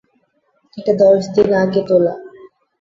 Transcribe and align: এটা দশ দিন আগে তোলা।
এটা 0.77 0.93
দশ 1.01 1.21
দিন 1.35 1.49
আগে 1.61 1.81
তোলা। 1.87 2.13